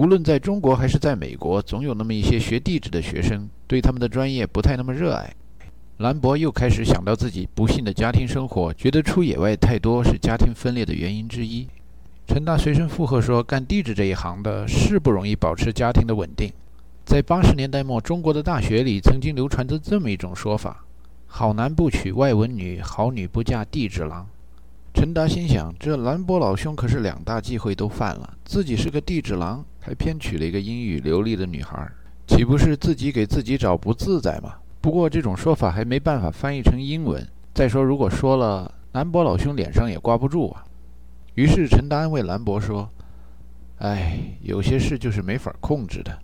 [0.00, 5.30] 无论在中国还是在美国，总有那么一些学地质的学生对他们的专业不太那么热爱。
[5.98, 11.68] 兰博又开始想到自己不幸的家庭生活，觉得出野外太多是家庭分裂的原因之一。
[12.26, 16.50] 陈达随声附和说：“干地质这一行的是不容易保持家庭的稳定。”
[17.04, 20.82] 在八十年代末，中国的大学里曾经流传着这么一种说法
[21.28, 24.26] ：“好男不娶外文女，好女不嫁地质郎。”
[24.96, 31.90] 陈达心想：这兰博老兄可是两大忌讳都犯了，自己是个地质郎，还偏娶了一个英语流利的女孩，
[32.26, 34.54] 岂不是自己给自己找不自在吗？
[34.80, 37.26] 不过这种说法还没办法翻译成英文。
[37.52, 40.64] 再说，如果说了，兰博老兄脸上也挂不住啊。
[41.34, 42.88] 于是陈达安慰兰博说
[43.78, 46.18] ：“哎，有些事就是没法控制的。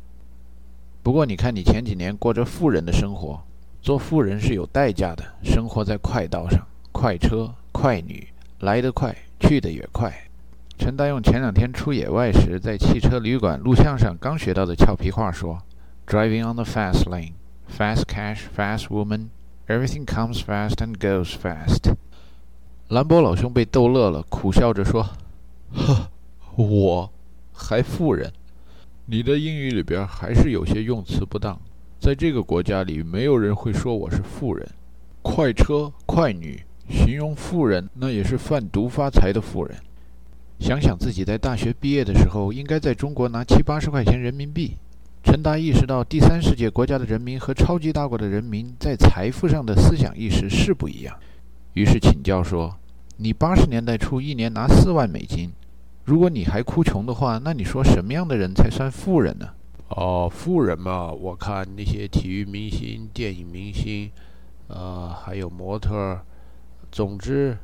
[1.02, 3.40] 不过你看，你前几年过着富人的生活，
[3.80, 6.60] 做富人是有代价的，生活在快道上，
[6.92, 8.26] 快车快女，
[8.60, 10.12] 来得快，去得也快。”
[10.78, 15.58] 陈大用前两天出野外时在汽车旅馆录像上刚学到的俏皮话说
[16.06, 17.32] ：“Driving on the fast lane。”
[17.68, 19.30] Fast cash, fast woman,
[19.66, 21.92] everything comes fast and goes fast。
[22.88, 25.04] 兰博老兄被逗乐了，苦笑着说
[25.74, 26.08] ：“呵，
[26.54, 27.12] 我
[27.52, 28.32] 还富人？
[29.06, 31.60] 你的英语里边还是有些用词不当。
[31.98, 34.64] 在这个国家里，没有人会说我是富人。
[35.22, 39.76] 快车快女，形容富人那也是贩毒发财的富人。
[40.58, 44.76] 想想自己在大学毕业的时候，应该在中国拿七八十块钱人民币。”
[45.22, 51.16] 陈达意识到，第三世界国家的人民和超级大国的人民在财富上的思想意识是不一样，
[51.74, 52.76] 于是请教说
[53.18, 55.50] ：“你八十年代初一年拿四万美金，
[56.04, 59.48] 如果你还哭穷的话，那你说什么样的人才算富人呢？”
[59.90, 64.10] 哦，富人嘛，我看那些体育明星、电影明星，
[64.68, 66.20] 呃，还有模特，
[66.92, 67.58] 总之，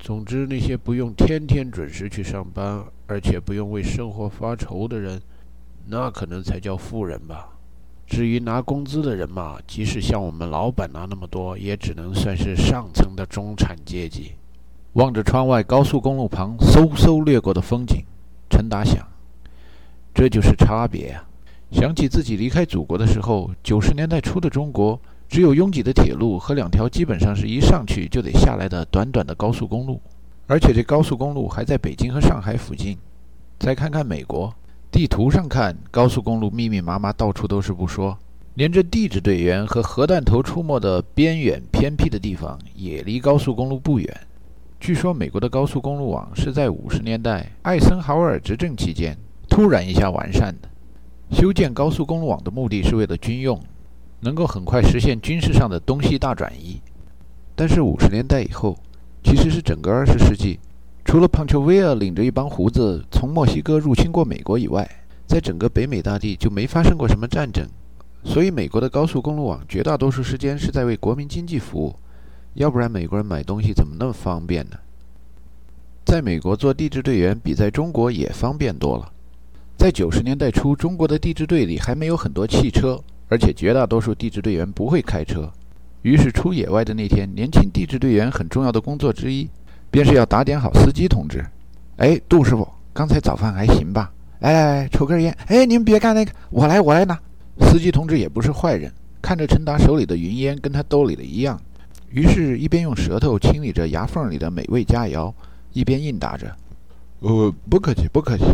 [0.00, 5.20] 总之那些不用天天准时去上班，而且不用为生活发愁的人。
[5.86, 7.48] 那可能才叫富人吧。
[8.06, 14.32] 至于拿工资的人嘛，即使像我们老板拿那么多，也只能算是上层的中产阶级。
[14.94, 18.02] 望着窗外高速公路旁嗖嗖掠过的风景，
[18.48, 19.06] 陈达想：
[20.12, 21.24] 这就是差别啊！
[21.70, 30.00] 想起自己离开祖国的时候，九十年代初的中国，只有拥挤的铁路和两条基本上是一上去就得下来的短短的高速公路，
[30.48, 32.98] 而且这高速公路还在北京和上海附近。
[33.56, 34.52] 再看看美国。
[34.90, 38.18] 地图上看，高速公路密密麻麻，到处都是不说，
[38.54, 44.20] 连着地质队员和核弹头出没的边远偏僻的地方也离高速公路不远。
[44.80, 49.16] 据说，美国的高速公路网是在五十年代艾森豪威尔执政期间
[49.48, 50.68] 突然一下完善的。
[51.30, 53.56] 修建高速公路网的目的是为了军用，
[54.20, 56.80] 能够很快实现军事上的东西大转移。
[57.54, 58.78] 但是五十年代以后，
[59.22, 60.58] 其实是整个二十世纪。
[61.04, 64.88] 除了庞丘维尔领着一帮胡子从墨西哥入侵过美国以外，
[65.26, 67.66] 在整个北美大地就没发生过什么战争，
[68.22, 71.96] 所以美国的高速公路网绝大多数时间是在为国民经济服务，
[72.54, 74.76] 要不然美国人买东西怎么那么方便呢？
[76.04, 79.10] 在美国做地质队员比在中国也方便多了。
[79.76, 85.50] 在九十年代初，中国的地质队里还没有很多汽车，而且绝大多数地质队员不会开车，
[86.02, 89.48] 于是出野外的那天，年轻地质队员很重要的工作之一。
[89.92, 91.44] 便是要打点好司机同志。
[91.96, 94.12] 哎，杜师傅，刚才早饭还行吧？
[94.38, 95.36] 来来来，抽根烟。
[95.46, 97.18] 哎，你们别干那个，我来我来拿。
[97.62, 101.60] 司机同志也不是坏人，看着陈达手里的云烟跟他兜里的一样，
[102.10, 105.32] 于是，一边用舌头清理着牙缝里的美味佳肴，
[105.72, 106.54] 一边应答着
[107.18, 108.44] ：“呃，不客气，不客气。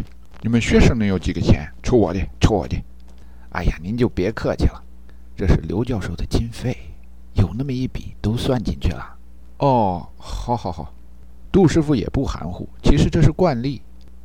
[0.40, 1.68] 你们学生能有几个钱？
[1.82, 2.82] 抽我的，抽我的。
[3.56, 4.82] 哎呀，您就别客气了，
[5.34, 6.76] 这是刘教授的经费，
[7.32, 9.16] 有那么一笔都算进去了。
[9.60, 10.92] 哦，好，好，好。”
[11.50, 13.80] 杜师傅也不含糊，其实这是惯例。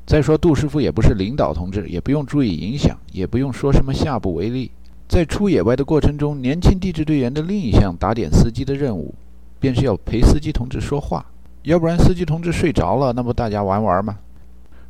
[0.06, 4.70] 再说，杜师傅也不是领导同志，也不用注意影响，也不用说什么下不为例。
[5.08, 9.16] 在出野外的过程中，年轻地质队员的另一项打点司机的任务，
[9.62, 11.26] 便是要陪司机同志说话，
[11.64, 14.18] 要不然司机同志睡着了，那不大家玩玩吗？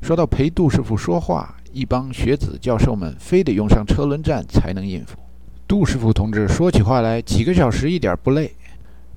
[0.01, 5.17] 说到陪杜师傅说话，一帮学子教授们非得用上车轮战才能应付。
[5.67, 8.51] 杜师傅同志说起话来，几个小时一点不累。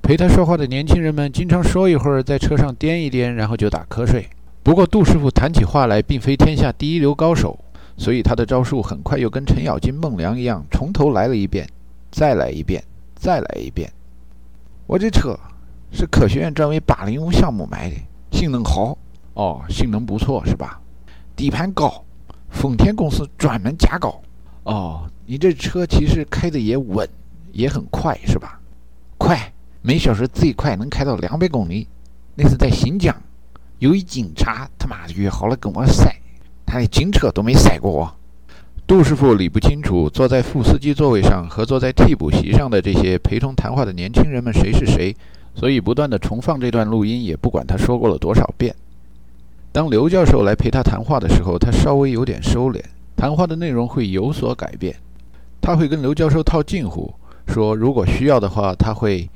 [0.03, 4.29] 陪他说话的年轻人们经常说一会儿，在车上颠一颠，然后就打瞌睡。
[4.63, 7.59] 不过杜师傅谈起话来，并非天下第一流高手，
[7.97, 11.67] 所以他的招数很快又跟程咬金、孟良一样，从头来了一遍，
[12.11, 12.83] 再来一遍，
[13.15, 13.91] 再来一遍。
[14.87, 15.39] 我这车
[15.91, 17.97] 是科学院专为八零五项目买的，
[18.31, 18.97] 性能好
[19.35, 20.81] 哦，性能不错是吧？
[21.35, 22.05] 底盘高，
[22.55, 24.23] 丰田公司专门加高
[24.63, 25.11] 哦。
[25.27, 27.09] 你这车其实开的也稳，
[27.53, 28.59] 也很快是吧？
[29.19, 29.51] 快。
[29.87, 31.87] 每小时最快能开到两百公里，
[32.35, 33.15] 那是在新疆。
[33.81, 36.17] 有一警察他妈约好了跟我赛，
[36.65, 38.11] 他的警车都没赛过我。
[38.87, 45.15] 杜师傅理不清楚坐在副司机座位上和坐在替补席上的这些陪同谈话的年轻人们谁是谁，
[45.55, 48.75] 所以不断的重放这段录音，也不管他说过了多少遍。
[49.75, 52.81] 当刘教授来陪他谈话的时候，他稍微有点收敛，
[53.17, 54.95] 谈话的内容会有所改变。
[55.61, 57.13] 他会跟刘教授套近乎，
[57.49, 59.29] 说如果需要的话，他会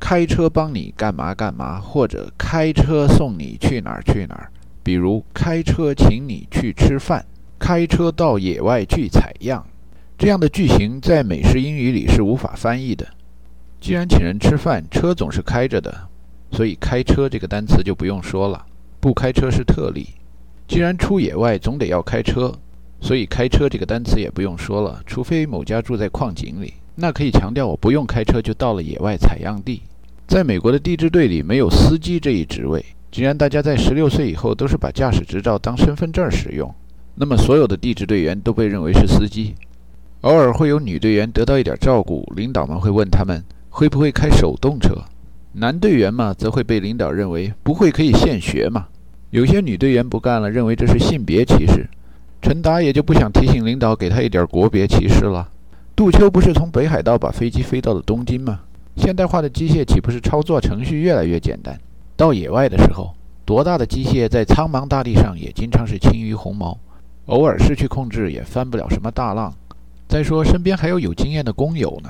[0.00, 4.48] 开车帮你干嘛干嘛，或者开车送你去哪儿去哪儿，
[4.82, 7.22] 比如开车请你去吃饭。
[7.58, 9.62] 开车到野外去采样，
[10.16, 13.06] 这样的句型在美式英语里是无法翻译的。
[13.78, 15.94] 既然请人吃饭，车总是开着的，
[16.50, 18.64] 所以开车这个单词就不用说了。
[19.06, 20.08] 不开车是特例。
[20.66, 22.52] 既然出野外总得要开车，
[23.00, 25.00] 所以开车这个单词也不用说了。
[25.06, 29.82] 除非某家住在矿井里，那可以强调我不用开车就到了野外采样地。
[30.26, 32.84] 在美国的地质队里没有司机这一职位。
[33.12, 36.74] 既然大家在十六岁以后都是把驾驶执照当身份证使用。
[37.14, 39.54] 那么，所有的地质队员都被认为是司机。
[40.22, 44.96] 偶尔会有女队员得到一点照顾，领导们会问他们会不会开手动车。
[45.52, 48.88] 男队员嘛，则会被领导认为不会可以现学嘛。
[49.36, 51.86] 有些女队员不干了，认为这是性别歧视。
[52.40, 55.46] 陈达也就不想提醒领导给他一点国别歧视了。
[55.94, 58.60] 杜秋不是从北海道把飞机飞到了东京吗？
[58.96, 61.78] 现代化的机械岂不是操作程序越来越简单？
[62.16, 66.78] 到野外的时候，多大的机械在苍茫大地上也经常是轻于鸿毛。
[67.26, 69.52] 偶尔失去控制也翻不了什么大浪。
[70.08, 72.08] 再说身边还有有经验的工友呢，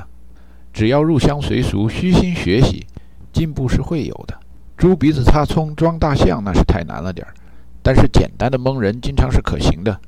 [0.72, 2.86] 只要入乡随俗、虚心学习，
[3.32, 4.38] 进步是会有的。
[4.76, 7.32] 猪鼻子插葱装大象那是太难了点儿，
[7.82, 9.98] 但是简单的蒙人经常是可行的。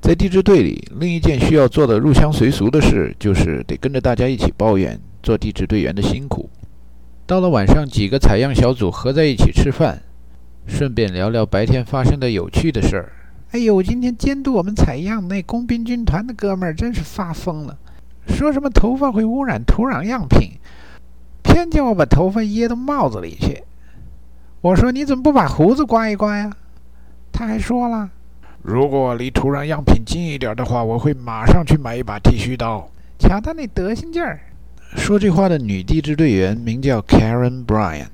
[0.00, 6.48] 在地质队里，另一件需要做的入乡随俗的事，就是得跟着大家一起抱怨做地质队员的辛苦。
[7.26, 10.00] 到了晚上，几个采样小组合在一起吃饭，
[10.66, 13.12] 顺便聊聊白天发生的有趣的事儿。
[13.50, 17.76] 哎呦，今天监督我们采样那工兵军团的哥们儿真是发疯了，
[18.28, 20.52] 说什么头发会污染土壤样品，
[21.52, 23.62] 偏叫我把头发掖到帽子里去。
[24.60, 26.50] 我说你怎么不把胡子刮一刮呀？
[27.32, 28.08] 他还说了，
[28.62, 32.88] 如果离土壤样品近一点的话，我会马上去买一把剃须刀。
[33.18, 34.40] 瞧他那德行劲儿！
[34.96, 38.06] 说这话的女地质队员名叫 Karen Bryan，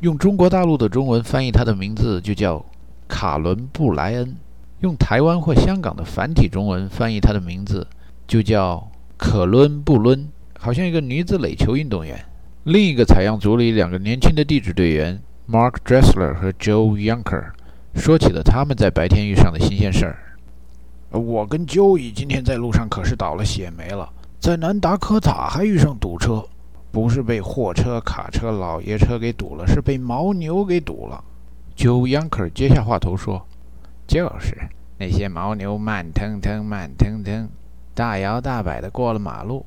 [0.00, 2.64] 用中国大陆的中文翻译她的名字就叫
[3.08, 4.36] 卡伦布莱恩。
[4.80, 7.86] 用台湾或香港的繁体中文翻译她的名字，
[8.26, 10.28] 就叫可伦布伦，
[10.58, 12.18] 好像一个女子垒球运动员。
[12.64, 17.50] 另一个采样组里两个年轻的地质队员 Mark Dressler 和 Joe Yunker
[17.94, 20.18] 说起了他们在白天遇上的新鲜事儿。
[21.10, 24.08] 我跟 Joey 今天在路上可是倒了血霉了，
[24.38, 26.44] 在南达科塔还遇上堵车，
[26.92, 31.24] 不是被货车、卡车、老爷车给堵了，是被牦牛给堵了。
[31.76, 33.46] Joe Yunker 接下话头说。
[34.06, 34.56] 就是
[34.98, 37.48] 那些牦牛慢腾腾、慢腾腾、
[37.94, 39.64] 大摇大摆地过了马路。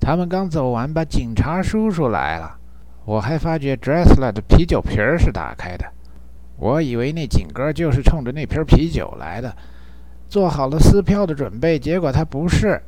[0.00, 2.58] 他们刚走完，把警察叔叔来了。
[3.04, 5.84] 我还发觉 Dressler 的啤酒瓶儿是打开的。
[6.56, 9.54] 我以为那警哥就是冲着那瓶啤酒来的，
[10.28, 11.78] 做好了撕票的准备。
[11.78, 12.82] 结果他不是。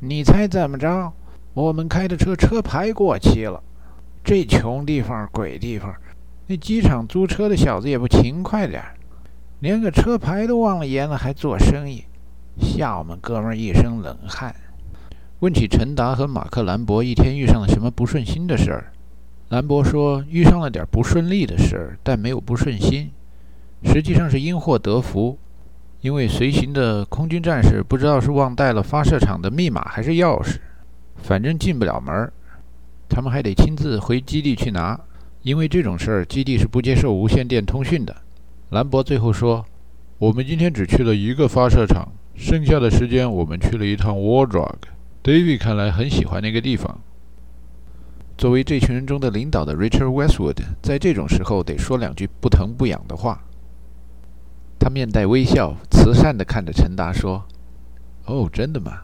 [0.00, 1.12] 你猜怎么着？
[1.54, 3.60] 我们开的车车牌过期了。
[4.22, 5.92] 这穷地方、鬼地方，
[6.46, 8.94] 那机场租车的小子也不勤快点儿。
[9.60, 12.04] 连个车牌都忘了验了，还做生意，
[12.60, 14.54] 吓我们哥们儿一身冷汗。
[15.40, 18.92] 问起陈达和马克·兰博一天遇上了什么不顺心的事儿，
[19.50, 23.08] 兰博说遇上了点不顺利的事儿，但没有不顺心，
[23.84, 25.38] 实际上是因祸得福。
[26.00, 30.56] 因为随行的空军战士不知道是忘带了发射场的密码还是钥匙，
[31.16, 32.32] 反正进不了门儿，
[33.08, 34.98] 他们还得亲自回基地去拿。
[35.42, 38.14] 因为这种事儿，基地是不接受无线电通讯的。
[38.70, 39.64] 兰博最后说
[40.18, 44.74] ：“我们今天只去了一个发射场，剩下的时间我们去了一趟 War Drug。
[45.22, 47.00] David 看来很喜欢那个地方。”
[48.38, 53.42] 作为这群人中的领导的 Richard Westwood，在这种时候得说两句不疼不痒的话。
[54.78, 57.44] 他面带微笑，慈善地看着陈达说
[58.26, 59.02] ：“哦，真的吗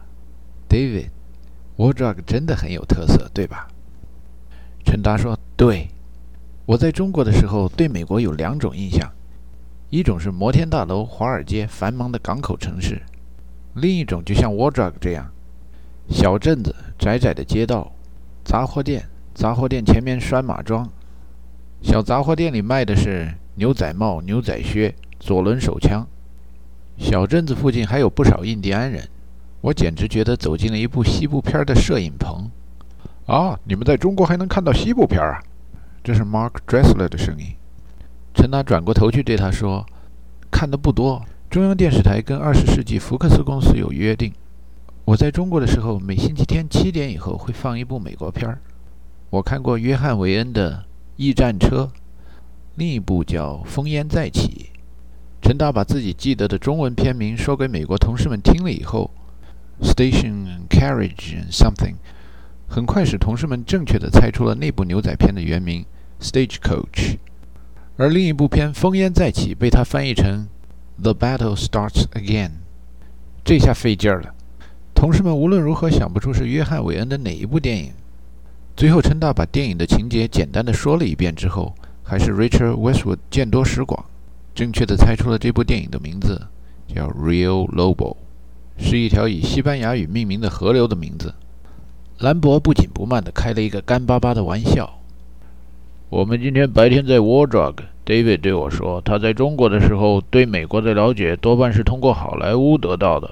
[0.69, 3.67] ，David？War Drug 真的很有特色，对吧？”
[4.85, 5.89] 陈达说：“对。
[6.65, 9.11] 我在中国的时候，对美国有两种印象。”
[9.91, 13.01] 一种是摩天大楼、华尔街、繁忙的港口城市；
[13.75, 15.29] 另一种就像 w a r d r o g 这样，
[16.09, 17.91] 小镇子、窄窄的街道、
[18.43, 20.89] 杂货店，杂货店前面拴马桩，
[21.81, 26.05] 小杂货店里卖的是牛仔帽、牛仔靴、左轮手枪。
[26.97, 29.07] 小镇子附近还有不少印第安人，
[29.61, 32.49] 我简直觉得走进了一部西部片的摄影棚。
[33.25, 35.41] 啊，你们在中国还能看到西部片啊？
[36.03, 37.47] 这是 Mark Dressler 的声音。
[38.33, 39.85] 陈达转过头去对他说
[40.51, 44.31] ：“看的不多，中央电视台跟二十世纪福克斯公司有约定，
[45.05, 48.59] 我在中国的时候，每星期天七点以后会放一部美国片儿。
[49.29, 50.77] 我看过约翰·韦恩的
[51.17, 51.91] 《驿站车》，
[52.73, 54.71] 另一部叫《烽烟再起》。
[55.43, 59.11] 陈达把自己记得的中文片名说给美国同事们听了以后
[59.79, 61.97] ，“Station Carriage and Something”，
[62.67, 65.85] 很快使同事们正确地猜出了那部牛仔片的原名
[66.19, 67.19] “Stagecoach”。
[67.97, 70.47] 而另一部片《烽烟再起》被他翻译成
[70.99, 72.53] “The Battle Starts Again”，
[73.43, 74.33] 这下费劲儿了。
[74.95, 77.91] 同事们无论如何想不出是约翰·韦恩的哪一部电影。
[78.75, 84.03] 最后，陈大把电影的情节简单的说了一遍之后，还是 Richard Westwood 见多识广，
[84.55, 86.41] 正确的猜出了这部电影的名字
[86.87, 88.15] 叫 Rio Lobo，
[88.77, 91.35] 是一条以西班牙语命名的河流的名字。
[92.19, 94.99] 兰博不紧不慢地开了一个干巴巴的玩笑。
[96.09, 103.29] 我们今天白天在 War Drug，David 对我说，他在中国的时候对美国的了解多半是通过好莱坞得到的。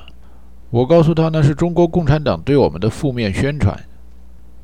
[0.74, 3.80] 我告诉他，那是中国共产党对我们的负面宣传。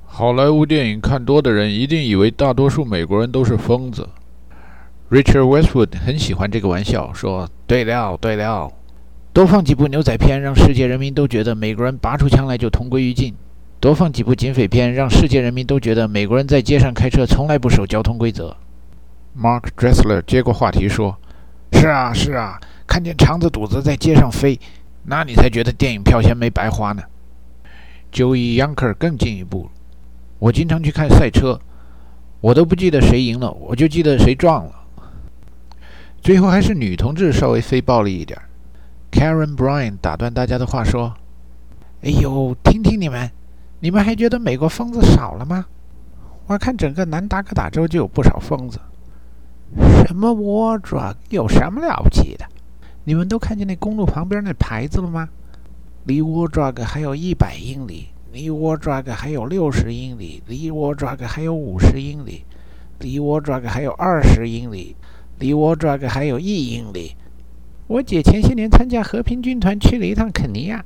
[0.08, 4.10] 好莱坞电影看多的人一定以为大多数美国人都是疯子。
[5.12, 8.72] Richard Westwood 很喜欢这个玩笑，说：“对了，对了，
[9.32, 13.36] 多放几部牛仔片，让世界人民都觉得美国人拔出枪来就同归于尽。”
[13.80, 18.58] 多放几部警匪片，让世界人民都觉得美国人在街上开车从来不守交通规则。
[19.40, 21.16] Mark Dressler 接过话题说
[21.74, 24.60] ：“是啊，是啊，看见肠子肚子在街上飞，
[25.04, 27.04] 那你才觉得电影票钱没白花呢。”
[28.12, 29.70] Joey Younger 更进一步
[30.40, 31.60] ：“我经常去看赛车，
[32.42, 34.72] 我都不记得谁赢了，我就记得谁撞了。”
[36.22, 38.40] 最后还是女同志稍微非暴力一点。
[39.12, 41.14] Karen Bryan 打断大家的话说
[42.04, 43.30] ：“哎呦，听听你们。”
[43.82, 45.66] 你们还觉得美国疯子少了吗？
[46.48, 48.78] 我看整个南达科达州就有不少疯子。
[50.06, 52.46] 什么 War Drug 有什么了不起的？
[53.04, 55.30] 你们都看见那公路旁边那牌子了吗？
[56.06, 62.46] 离 War Drug 还有一百英里，离 War Drug 还有六十英里，离 War Drug 还有五十英里，
[63.00, 64.96] 离 War Drug 还有二十英里，
[65.40, 67.16] 离 War Drug 还有一英里。
[67.88, 70.84] 我姐前些年参加和平军团去了一趟肯尼亚。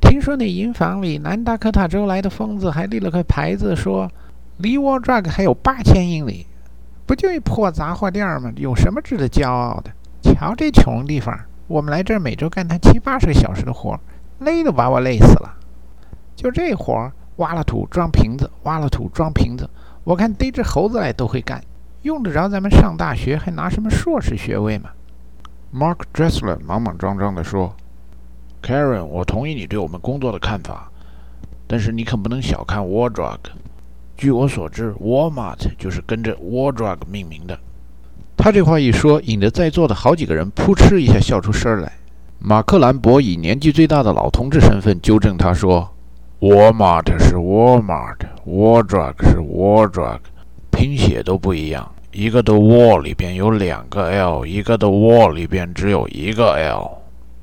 [0.00, 4.10] 听说那营房里，南达科塔州来的疯子还立了块牌子，说
[4.58, 6.46] 离 War Drug 还有八千英里，
[7.06, 8.52] 不就一破杂货店吗？
[8.56, 9.90] 有什么值得骄傲的？
[10.22, 13.98] 瞧这穷地方，我们来这儿每周干他七八十个小时的活，
[14.40, 15.56] 累都把我累死了。
[16.36, 19.68] 就这活，挖了土装瓶子，挖了土装瓶子，
[20.04, 21.62] 我看逮只猴子来都会干，
[22.02, 24.90] 用得着咱们上大学还拿什么硕士学位吗
[25.72, 27.74] ？Mark Dressler 莽莽撞撞地说。
[28.62, 30.90] Karen，我同意你对我们工作的看法，
[31.66, 33.38] 但是你可不能小看 War Drug。
[34.16, 37.58] 据我所知，Walmart 就是跟着 War Drug 命名的。
[38.44, 41.90] 他这话一说，引得在座的好几个人扑哧一下笑出声来。
[42.38, 45.90] 马克兰博以年纪最大的老同志身份纠正他说
[46.40, 50.18] ：“Walmart 是 Walmart，War Drug 是 War Drug，
[50.70, 56.98] 拼写都不一样，一个的 War 里边有两个 L，一个的 War 里边只有一个 L。”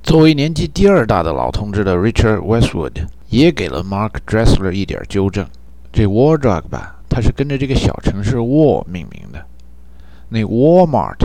[0.06, 5.48] 作为年纪第二大的老同志的 Richard Westwood 也给了 Mark Dressler 一点纠正。
[5.92, 9.44] 这 War Drug 吧，它是跟着这个小城市 War 命名的。
[10.34, 11.18] 那 Walmart，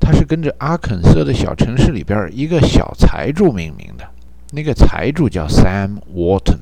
[0.00, 4.08] 它是跟着阿肯色的小城市里边一个小财主命名的。
[4.52, 6.60] 那个财主叫 Sam Walton。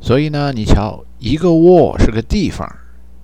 [0.00, 2.66] 所以呢，你瞧，一个 War 是个地方，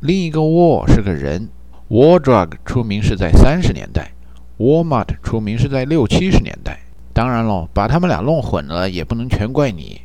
[0.00, 1.48] 另一个 War 是个人。
[1.88, 4.12] War Drug 出名是在三十年代
[4.58, 6.80] ，Walmart 出名是在六七十年代。
[7.14, 10.02] 当然喽，把他们俩弄混了也不能全怪你，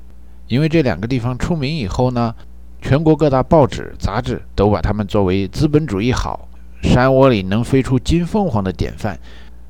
[0.47, 2.33] 因为这两个地方出名以后呢，
[2.81, 6.47] 全国各大报纸、杂志都把他们作为资本主义好、
[6.81, 9.17] 山窝里能飞出金凤凰的典范，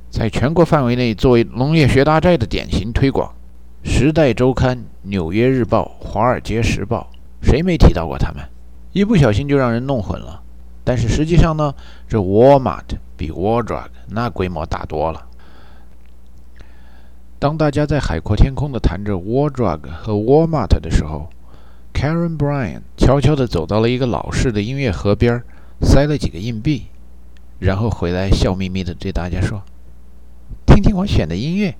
[0.09, 3.33] 在全国范围内作为农业学大寨的典型推广。
[3.89, 7.09] 《时代周刊》《纽约日报》《华尔街时报》，
[7.45, 8.43] 谁没提到过他们？
[8.91, 10.41] 一不小心就让人弄混了。
[10.83, 11.73] 但是实际上呢，
[12.07, 12.83] 这 Walmart
[13.15, 15.25] 比 War Drug 那规模大多了。
[17.39, 21.29] 当大家在海阔天空地谈着 War Drug 和 Walmart 的时候
[21.93, 25.43] ，Karen Bryan 悄悄地走到了一个老式的音乐盒边，
[25.81, 26.87] 塞了几个硬币，
[27.59, 29.63] 然后回来笑眯眯的对大家说
[30.65, 31.75] ：“听听我选的音乐。”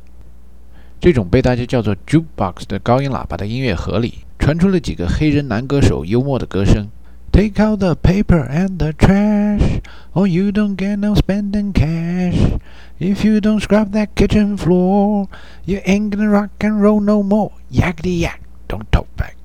[1.00, 6.88] 这种被大家叫做 Jukebox 的高音喇叭的音乐盒里，传出了几个黑人男歌手幽默的歌声。
[7.31, 9.81] Take out the paper and the trash,
[10.13, 12.57] or you don't get no spending cash.
[13.00, 15.27] If you don't scrub that kitchen floor,
[15.65, 17.51] you ain't gonna rock and roll no more.
[17.72, 19.37] Yakety yak, don't talk back.